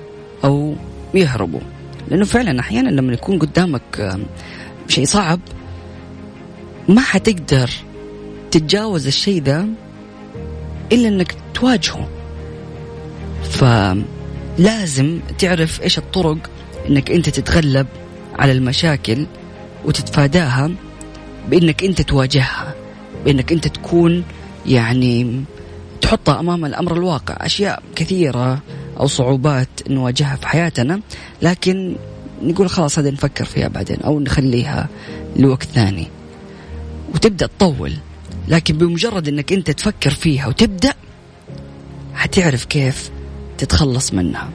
أو 0.45 0.75
يهربوا. 1.15 1.61
لأنه 2.09 2.25
فعلا 2.25 2.61
أحيانا 2.61 2.89
لما 2.89 3.13
يكون 3.13 3.39
قدامك 3.39 4.19
شيء 4.89 5.07
صعب 5.07 5.41
ما 6.89 7.01
حتقدر 7.01 7.71
تتجاوز 8.51 9.07
الشيء 9.07 9.43
ذا 9.43 9.67
إلا 10.93 11.09
إنك 11.09 11.35
تواجهه. 11.55 12.09
فلازم 13.51 15.21
تعرف 15.39 15.83
إيش 15.83 15.99
الطرق 15.99 16.39
إنك 16.89 17.11
أنت 17.11 17.29
تتغلب 17.29 17.87
على 18.39 18.53
المشاكل 18.53 19.27
وتتفاداها. 19.85 20.71
بإنك 21.51 21.85
أنت 21.85 22.03
تواجهها 22.03 22.75
بإنك 23.25 23.53
أنت 23.53 23.69
تكون 23.69 24.25
يعني 24.67 25.45
تحطها 26.01 26.41
أمام 26.41 26.65
الأمر 26.65 26.93
الواقع. 26.97 27.37
أشياء 27.41 27.83
كثيرة 27.97 28.63
أو 29.01 29.07
صعوبات 29.07 29.69
نواجهها 29.91 30.37
في 30.37 30.49
حياتنا 30.49 31.01
لكن 31.43 31.97
نقول 32.43 32.71
خلاص 32.71 32.99
هذا 32.99 33.11
نفكر 33.11 33.45
فيها 33.45 33.69
بعدين 33.69 34.01
أو 34.01 34.21
نخليها 34.21 34.89
لوقت 35.37 35.65
ثاني. 35.65 36.07
وتبدأ 37.15 37.47
تطول 37.47 37.93
لكن 38.49 38.79
بمجرد 38.79 39.29
إنك 39.29 39.53
أنت 39.53 39.71
تفكر 39.71 40.11
فيها 40.11 40.47
وتبدأ 40.47 40.95
حتعرف 42.15 42.65
كيف 42.65 43.11
تتخلص 43.59 44.15
منها. 44.15 44.51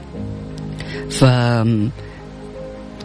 ف 1.10 1.24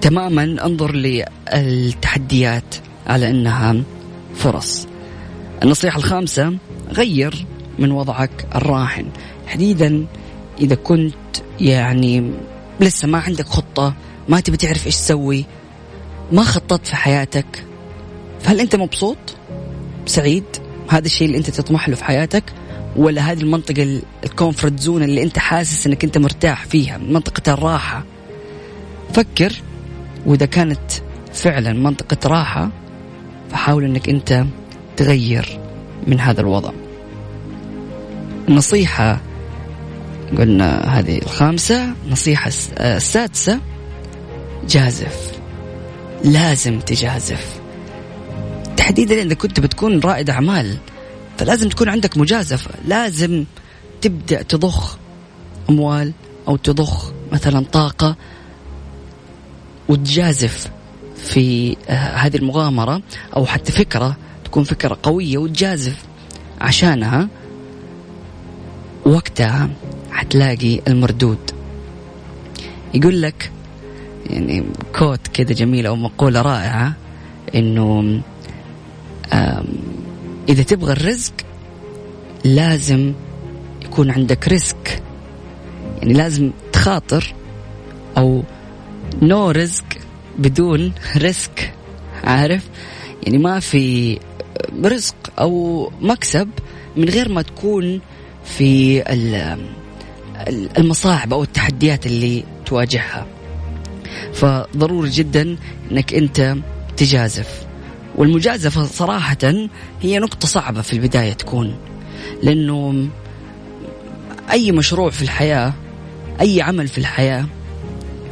تماما 0.01 0.43
انظر 0.43 0.95
للتحديات 0.95 2.75
على 3.07 3.29
إنها 3.29 3.75
فرص. 4.35 4.87
النصيحة 5.63 5.97
الخامسة 5.97 6.57
غير 6.91 7.45
من 7.79 7.91
وضعك 7.91 8.47
الراهن. 8.55 9.05
تحديدا 9.45 10.05
إذا 10.61 10.75
كنت 10.75 11.15
يعني 11.61 12.31
لسه 12.79 13.07
ما 13.07 13.17
عندك 13.17 13.45
خطة 13.45 13.93
ما 14.29 14.39
تبي 14.39 14.57
تعرف 14.57 14.85
إيش 14.85 14.95
تسوي 14.95 15.45
ما 16.31 16.43
خططت 16.43 16.87
في 16.87 16.95
حياتك 16.95 17.65
فهل 18.39 18.59
أنت 18.59 18.75
مبسوط؟ 18.75 19.17
سعيد؟ 20.05 20.43
هذا 20.89 21.05
الشيء 21.05 21.27
اللي 21.27 21.37
أنت 21.37 21.49
تطمح 21.49 21.89
له 21.89 21.95
في 21.95 22.03
حياتك؟ 22.03 22.43
ولا 22.95 23.31
هذه 23.31 23.39
المنطقة 23.39 24.01
ال 24.23 24.30
comfort 24.30 24.79
zone 24.79 25.03
اللي 25.03 25.23
أنت 25.23 25.39
حاسس 25.39 25.87
أنك 25.87 26.03
أنت 26.03 26.17
مرتاح 26.17 26.65
فيها 26.65 26.97
منطقة 26.97 27.53
الراحة؟ 27.53 28.03
فكر 29.13 29.53
وإذا 30.25 30.45
كانت 30.45 30.91
فعلا 31.33 31.73
منطقة 31.73 32.29
راحة 32.29 32.69
فحاول 33.49 33.83
أنك 33.83 34.09
أنت 34.09 34.45
تغير 34.97 35.59
من 36.07 36.19
هذا 36.19 36.41
الوضع. 36.41 36.71
النصيحة 38.49 39.21
قلنا 40.37 40.99
هذه 40.99 41.17
الخامسة 41.17 41.93
نصيحة 42.09 42.51
السادسة 42.79 43.59
جازف. 44.69 45.31
لازم 46.23 46.79
تجازف. 46.79 47.59
تحديدا 48.77 49.21
إذا 49.21 49.33
كنت 49.33 49.59
بتكون 49.59 49.99
رائد 49.99 50.29
أعمال 50.29 50.77
فلازم 51.37 51.69
تكون 51.69 51.89
عندك 51.89 52.17
مجازفة. 52.17 52.71
لازم 52.85 53.45
تبدأ 54.01 54.41
تضخ 54.41 54.97
أموال 55.69 56.13
أو 56.47 56.55
تضخ 56.55 57.11
مثلا 57.31 57.65
طاقة 57.71 58.15
وتجازف. 59.89 60.69
في 61.23 61.75
آه، 61.89 61.93
هذه 61.93 62.37
المغامرة 62.37 63.01
أو 63.35 63.45
حتى 63.45 63.71
فكرة 63.71 64.17
تكون 64.45 64.63
فكرة 64.63 64.97
قوية 65.03 65.37
وتجازف 65.37 66.03
عشانها 66.61 67.27
وقتها 69.05 69.69
حتلاقي 70.11 70.81
المردود. 70.87 71.51
يقول 72.93 73.21
لك 73.21 73.51
يعني 74.29 74.63
كوت 74.99 75.27
كذا 75.27 75.53
جميل 75.53 75.85
أو 75.85 75.95
مقولة 75.95 76.41
رائعة 76.41 76.93
إنه 77.55 78.21
إذا 80.49 80.63
تبغى 80.63 80.91
الرزق 80.91 81.33
لازم 82.45 83.13
يكون 83.85 84.11
عندك 84.11 84.47
رزق. 84.47 84.77
يعني 86.01 86.13
لازم 86.13 86.51
تخاطر 86.71 87.33
أو 88.17 88.43
no 89.21 89.51
رزق 89.51 89.85
بدون 90.39 90.93
risk 91.17 91.73
عارف؟ 92.23 92.69
يعني 93.23 93.37
ما 93.37 93.59
في 93.59 94.19
رزق 94.83 95.15
أو 95.39 95.91
مكسب 96.01 96.49
من 96.95 97.09
غير 97.09 97.29
ما 97.29 97.41
تكون 97.41 98.01
في 98.43 99.03
المصاعب 100.77 101.33
أو 101.33 101.43
التحديات 101.43 102.05
اللي 102.05 102.43
تواجهها. 102.65 103.27
فضروري 104.33 105.09
جدا 105.09 105.57
إنك 105.91 106.13
أنت 106.13 106.55
تجازف. 106.97 107.65
والمجازفة 108.15 108.83
صراحة 108.83 109.37
هي 110.01 110.19
نقطة 110.19 110.47
صعبة 110.47 110.81
في 110.81 110.93
البداية 110.93 111.33
تكون 111.33 111.77
لأنه 112.43 113.09
أي 114.51 114.71
مشروع 114.71 115.09
في 115.09 115.21
الحياة 115.21 115.73
أي 116.41 116.61
عمل 116.61 116.87
في 116.87 116.97
الحياة 116.97 117.45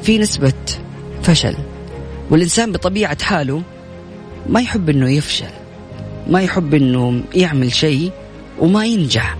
في 0.03 0.17
نسبة 0.17 0.53
فشل. 1.23 1.55
والإنسان 2.31 2.71
بطبيعة 2.71 3.23
حاله 3.23 3.63
ما 4.49 4.61
يحب 4.61 4.89
أنه 4.89 5.09
يفشل 5.11 5.49
ما 6.29 6.41
يحب 6.41 6.73
أنه 6.73 7.23
يعمل 7.35 7.73
شيء 7.73 8.11
وما 8.59 8.85
ينجح. 8.85 9.37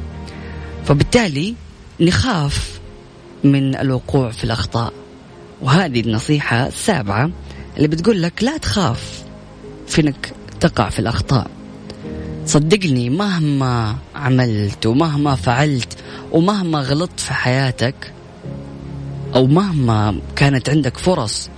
فبالتالي 0.86 1.56
نخاف 2.00 2.80
من 3.44 3.76
الوقوع 3.76 4.30
في 4.32 4.44
الأخطاء. 4.44 4.94
وهذه 5.62 6.02
النصيحة 6.02 6.68
السابعة 6.68 7.30
اللي 7.78 7.88
بتقول 7.88 8.22
لك 8.22 8.44
لا 8.44 8.58
تخاف 8.58 9.24
في 9.88 10.02
انك 10.02 10.34
تقع 10.60 10.90
في 10.90 11.00
الأخطاء. 11.00 11.48
صدقني 12.46 13.10
مهما 13.10 13.96
عملت 14.16 14.86
ومهما 14.86 15.36
فعلت 15.36 15.98
ومهما 16.32 16.80
غلطت 16.80 17.20
في 17.20 17.34
حياتك 17.34 18.14
أو 19.36 19.48
مهما 19.48 20.20
كانت 20.36 20.70
عندك 20.70 20.98
فرص 20.98 21.50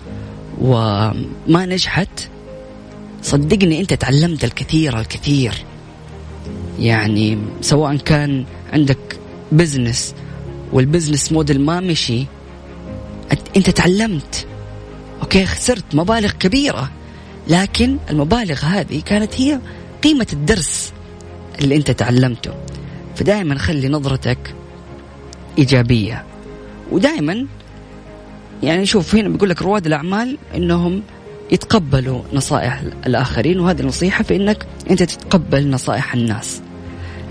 وما 0.61 1.65
نجحت. 1.65 2.29
صدقني 3.21 3.79
أنت 3.79 3.93
تعلمت 3.93 4.43
الكثير 4.43 4.99
الكثير. 4.99 5.53
يعني 6.79 7.37
سواء 7.61 7.95
كان 7.95 8.45
عندك 8.73 9.19
business 9.51 10.13
وال 10.73 10.85
business 10.85 11.31
model 11.31 11.61
ما 11.61 11.79
مشي 11.79 12.25
أنت 13.57 13.69
تعلمت. 13.69 14.47
okay 15.21 15.45
خسرت 15.45 15.95
مبالغ 15.95 16.31
كبيرة 16.31 16.91
لكن 17.47 17.97
المبالغ 18.09 18.65
هذه 18.65 19.01
كانت 19.05 19.41
هي 19.41 19.59
قيمة 20.03 20.27
الدرس 20.33 20.93
اللي 21.61 21.75
أنت 21.75 21.91
تعلمته. 21.91 22.51
فدائما 23.15 23.57
خلي 23.57 23.89
نظرتك 23.89 24.55
إيجابية 25.57 26.23
ودائما 26.91 27.47
يعني 28.63 28.85
شوف 28.85 29.15
هنا 29.15 29.29
بيقول 29.29 29.49
لك 29.49 29.61
رواد 29.61 29.85
الأعمال 29.85 30.37
إنهم 30.55 31.01
يتقبلوا 31.51 32.21
نصائح 32.33 32.81
الآخرين 33.05 33.59
وهذه 33.59 33.79
النصيحه 33.79 34.23
في 34.23 34.35
إنك 34.35 34.65
أنت 34.89 35.03
تتقبل 35.03 35.69
نصائح 35.69 36.13
الناس. 36.13 36.61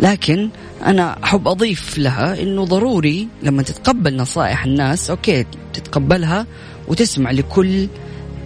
لكن 0.00 0.50
أنا 0.86 1.24
أحب 1.24 1.48
أضيف 1.48 1.98
لها 1.98 2.42
إنه 2.42 2.64
ضروري 2.64 3.28
لما 3.42 3.62
تتقبل 3.62 4.16
نصائح 4.16 4.64
الناس 4.64 5.10
أوكي 5.10 5.44
تتقبلها 5.72 6.46
وتسمع 6.88 7.30
لكل 7.30 7.88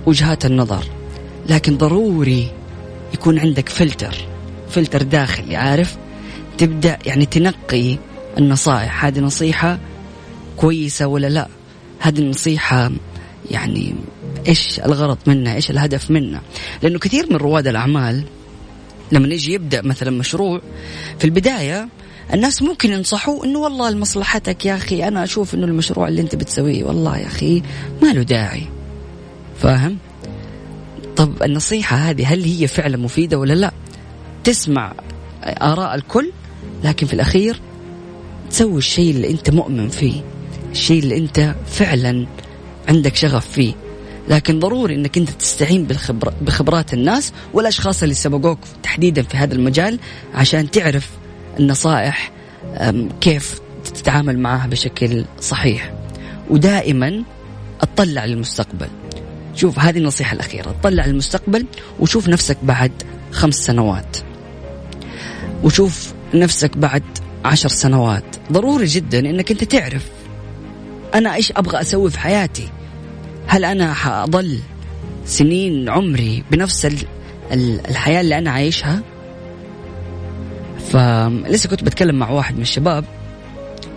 وجهات 0.07 0.47
النظر 0.47 0.85
لكن 1.49 1.77
ضروري 1.77 2.49
يكون 3.15 3.39
عندك 3.39 3.69
فلتر 3.69 4.15
فلتر 4.71 5.03
داخلي 5.03 5.57
عارف؟ 5.57 5.97
تبدأ 6.59 6.99
يعني 7.07 7.27
تنقي 7.27 7.97
النصائح. 8.39 9.05
هذه 9.05 9.21
نصيحة 9.21 9.79
كويسة 10.57 11.07
ولا 11.07 11.27
لا؟ 11.27 11.49
هذه 12.03 12.19
النصيحة 12.19 12.91
يعني 13.51 13.95
إيش 14.49 14.81
الغرض 14.81 15.19
منها؟ 15.27 15.55
إيش 15.55 15.71
الهدف 15.71 16.11
منها؟ 16.11 16.43
لأنه 16.83 16.99
كثير 16.99 17.27
من 17.31 17.37
رواد 17.37 17.67
الأعمال 17.67 18.25
لما 19.13 19.29
يجي 19.29 19.53
يبدأ 19.53 19.83
مثلا 19.83 20.11
مشروع 20.11 20.61
في 21.19 21.25
البداية 21.25 21.89
الناس 22.35 22.63
ممكن 22.63 22.93
ينصحوه 22.93 23.45
إنه 23.45 23.59
والله 23.59 23.91
لمصلحتك 23.91 24.67
يا 24.67 24.77
أخي 24.77 25.09
أنا 25.09 25.25
أشوف 25.25 25.55
إنه 25.55 25.67
المشروع 25.67 26.09
اللي 26.09 26.23
أنت 26.23 26.35
بتسويه 26.35 26.85
والله 26.85 27.19
يا 27.19 27.27
أخي 27.27 27.63
ما 28.03 28.13
له 28.13 28.23
داعي. 28.23 28.63
فاهم؟ 29.61 29.99
طب 31.17 31.43
النصيحة 31.43 31.97
هذه 31.97 32.35
هل 32.35 32.45
هي 32.45 32.67
فعلا 32.67 32.97
مفيدة 32.97 33.39
ولا 33.39 33.53
لا؟ 33.53 33.73
تسمع 34.45 34.93
آراء 35.45 35.95
الكل 35.95 36.33
لكن 36.85 37.07
في 37.07 37.15
الأخير 37.15 37.61
تسوي 38.51 38.79
الشيء 38.79 39.11
اللي 39.11 39.31
أنت 39.31 39.51
مؤمن 39.51 39.89
فيه. 39.89 40.32
الشيء 40.73 41.03
اللي 41.03 41.17
أنت 41.17 41.55
فعلا 41.67 42.27
عندك 42.89 43.17
شغف 43.17 43.49
فيه. 43.49 43.75
لكن 44.29 44.59
ضروري 44.59 44.95
انك 44.95 45.19
انت 45.19 45.31
تستعين 45.31 45.85
بالخبر 45.85 46.33
بخبرات 46.43 46.95
الناس 46.95 47.33
والأشخاص 47.53 48.03
اللي 48.03 48.15
سبقوك 48.15 48.59
تحديدا 48.83 49.23
في 49.23 49.37
هذا 49.37 49.55
المجال 49.55 49.99
عشان 50.35 50.71
تعرف 50.71 51.11
النصائح 51.61 52.31
كيف 53.21 53.61
تتعامل 53.85 54.39
معها 54.39 54.67
بشكل 54.67 55.25
صحيح. 55.41 55.93
ودائما 56.51 57.23
اطلع 57.81 58.25
للمستقبل. 58.25 58.89
شوف 59.55 59.79
هذه 59.79 59.99
النصيحة 59.99 60.35
الأخيرة. 60.35 60.71
اطلع 60.71 61.07
للمستقبل 61.07 61.67
وشوف 62.01 62.29
نفسك 62.29 62.57
بعد 62.63 62.93
خمس 63.33 63.55
سنوات. 63.55 64.17
وشوف 65.65 66.13
نفسك 66.35 66.77
بعد 66.77 67.03
عشر 67.45 67.69
سنوات. 67.69 68.25
ضروري 68.53 68.87
جدا 68.87 69.19
إنك 69.19 69.51
انت 69.51 69.65
تعرف 69.65 70.07
أنا 71.15 71.35
إيش 71.35 71.53
أبغى 71.53 71.81
أسوي 71.81 72.11
في 72.11 72.19
حياتي؟ 72.19 72.69
هل 73.47 73.65
أنا 73.65 73.95
حاضل 73.95 74.59
سنين 75.27 75.89
عمري 75.89 76.45
بنفس 76.51 76.89
الحياة 77.53 78.21
اللي 78.21 78.39
أنا 78.39 78.51
عايشها؟ 78.51 79.03
فلسه 80.93 81.69
كنت 81.69 81.85
بتكلم 81.85 82.19
مع 82.19 82.31
واحد 82.31 82.57
من 82.57 82.63
الشباب 82.63 83.05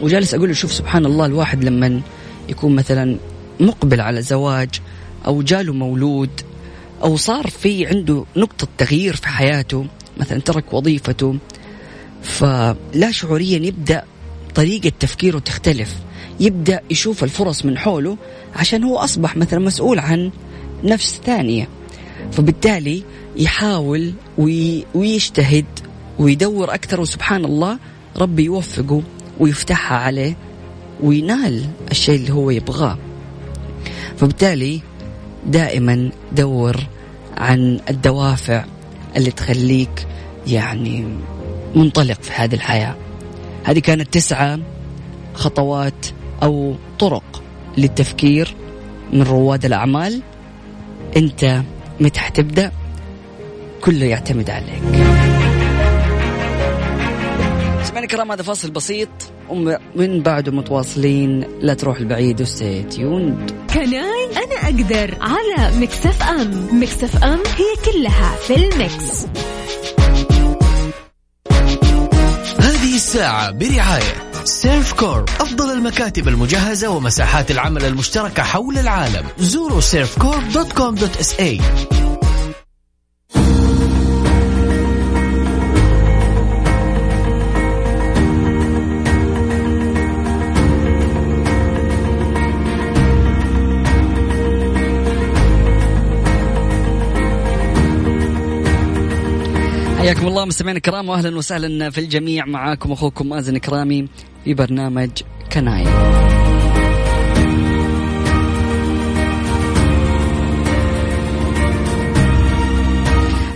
وجالس 0.01 0.33
أقول 0.33 0.47
له 0.47 0.53
شوف 0.53 0.73
سبحان 0.73 1.05
الله 1.05 1.25
الواحد 1.25 1.63
لما 1.63 2.01
يكون 2.49 2.75
مثلا 2.75 3.17
مقبل 3.59 4.01
على 4.01 4.21
زواج 4.21 4.69
أو 5.27 5.41
جاله 5.41 5.73
مولود 5.73 6.41
أو 7.03 7.15
صار 7.15 7.47
في 7.47 7.85
عنده 7.85 8.25
نقطة 8.35 8.67
تغيير 8.77 9.15
في 9.15 9.27
حياته 9.27 9.85
مثلا 10.17 10.39
ترك 10.39 10.73
وظيفته 10.73 11.35
فلا 12.23 13.11
شعوريا 13.11 13.57
يبدأ 13.57 14.03
طريقة 14.55 14.91
تفكيره 14.99 15.39
تختلف. 15.39 15.95
يبدأ 16.39 16.81
يشوف 16.89 17.23
الفرص 17.23 17.65
من 17.65 17.77
حوله 17.77 18.17
عشان 18.55 18.83
هو 18.83 18.97
أصبح 18.97 19.37
مثلا 19.37 19.59
مسؤول 19.59 19.99
عن 19.99 20.31
نفس 20.83 21.21
ثانية. 21.25 21.67
فبالتالي 22.31 23.03
يحاول 23.37 24.13
ويجتهد 24.95 25.65
ويدور 26.19 26.73
أكثر 26.73 27.01
وسبحان 27.01 27.45
الله 27.45 27.79
ربي 28.17 28.43
يوفقه 28.43 29.01
ويفتحها 29.39 29.97
عليه 29.97 30.37
وينال 31.03 31.65
الشيء 31.91 32.15
اللي 32.15 32.33
هو 32.33 32.49
يبغاه. 32.49 32.97
فبالتالي 34.17 34.81
دائما 35.45 36.11
دور 36.31 36.77
عن 37.37 37.79
الدوافع 37.89 38.65
اللي 39.17 39.31
تخليك 39.31 40.07
يعني 40.47 41.17
منطلق 41.75 42.21
في 42.21 42.31
هذه 42.31 42.55
الحياة. 42.55 42.95
هذه 43.63 43.79
كانت 43.79 44.13
تسعة 44.13 44.59
خطوات 45.33 46.05
أو 46.43 46.75
طرق 46.99 47.43
للتفكير 47.77 48.55
من 49.13 49.21
رواد 49.21 49.65
الأعمال 49.65 50.21
أنت 51.17 51.61
متى 51.99 52.19
حتبدا 52.19 52.71
كله 53.81 54.05
يعتمد 54.05 54.49
عليك. 54.49 54.81
سمعنا 57.83 58.07
كرام 58.07 58.31
هذا 58.31 58.43
فاصل 58.43 58.71
بسيط 58.71 59.09
ومن 59.49 60.21
بعده 60.21 60.51
متواصلين 60.51 61.45
لا 61.61 61.73
تروح 61.73 61.97
البعيد 61.97 62.41
و 62.41 62.50
stay 62.50 62.83
tuned 62.83 63.51
Can 63.73 64.12
I 64.12 64.25
أنا 64.37 64.55
أقدر 64.63 65.17
على 65.21 65.77
Mix 65.77 66.23
FM. 66.23 66.81
Mix 66.81 67.23
FM 67.23 67.39
هي 67.39 67.93
كلها 67.93 68.35
في 68.35 68.55
ال 68.55 68.73
mix 68.73 69.25
هذه 72.59 72.95
الساعة 72.95 73.51
برعاية 73.51 74.24
Servcorp 74.45 75.29
أفضل 75.29 75.71
المكاتب 75.73 76.27
المجهزة 76.27 76.89
ومساحات 76.89 77.51
العمل 77.51 77.85
المشتركة 77.85 78.43
حول 78.43 78.77
العالم. 78.77 79.27
زوروا 79.39 79.81
Servcorp 79.81 80.51
dot 80.51 80.71
com 80.73 80.95
dot 80.95 81.17
SA. 81.17 81.61
حياكم 99.99 100.27
الله 100.27 100.45
مستمعينا 100.45 100.77
الكرام 100.77 101.09
واهلا 101.09 101.37
وسهلا 101.37 101.89
في 101.89 101.97
الجميع. 101.97 102.45
معاكم 102.45 102.91
أخوكم 102.91 103.29
مازن 103.29 103.57
كرامي. 103.57 104.07
في 104.45 104.53
برنامج 104.53 105.09
كناي 105.53 105.83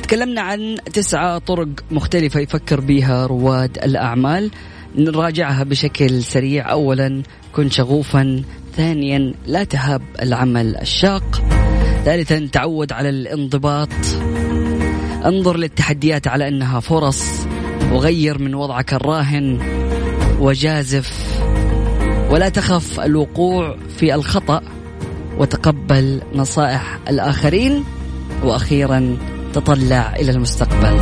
تكلمنا 0.04 0.42
عن 0.42 0.78
تسعة 0.94 1.38
طرق 1.38 1.68
مختلفة 1.92 2.40
يفكر 2.40 2.80
بها 2.80 3.26
رواد 3.26 3.78
الأعمال. 3.78 4.52
نراجعها 4.96 5.64
بشكل 5.64 6.24
سريع. 6.24 6.72
أولا 6.72 7.24
كن 7.54 7.70
شغوفا. 7.70 8.44
ثانيا 8.76 9.34
لا 9.46 9.64
تهاب 9.64 10.02
العمل 10.22 10.78
الشاق. 10.78 11.42
ثالثا 12.06 12.50
تعود 12.52 12.92
على 12.92 13.10
الانضباط. 13.10 13.90
انظر 15.26 15.58
للتحديات 15.58 16.28
على 16.28 16.48
أنها 16.48 16.80
فرص. 16.80 17.48
وغير 17.92 18.40
من 18.40 18.56
وضعك 18.56 18.94
الراهن. 18.94 19.79
وجازف. 20.40 21.40
ولا 22.30 22.50
تخف 22.50 23.00
الوقوع 23.00 23.78
في 23.98 24.16
الخطأ 24.16 24.62
وتقبل 25.38 26.22
نصائح 26.34 27.00
الآخرين 27.10 27.84
وأخيرا 28.44 29.18
تطلع 29.54 30.16
إلى 30.16 30.32
المستقبل. 30.32 31.00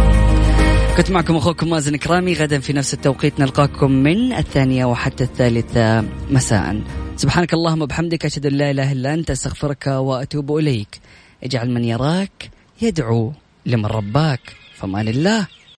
كنت 0.97 1.11
معكم 1.11 1.35
أخوكم 1.35 1.69
مازن 1.69 1.95
كرامي 1.95 2.33
غدا 2.33 2.59
في 2.59 2.73
نفس 2.73 2.93
التوقيت 2.93 3.39
نلقاكم 3.39 3.91
من 3.91 4.33
الثانية 4.33 4.85
وحتى 4.85 5.23
الثالثة 5.23 6.03
مساء. 6.31 6.81
سبحانك 7.15 7.53
اللهم 7.53 7.81
وبحمدك 7.81 8.25
أشهد 8.25 8.45
أن 8.45 8.53
لا 8.53 8.71
إله 8.71 8.91
إلا 8.91 9.13
أنت 9.13 9.31
أستغفرك 9.31 9.87
وأتوب 9.87 10.57
إليك. 10.57 10.99
اجعل 11.43 11.69
من 11.69 11.83
يراك 11.83 12.49
يدعو 12.81 13.33
لمن 13.65 13.85
رباك. 13.85 14.41
فمان 14.77 15.07
الله. 15.07 15.56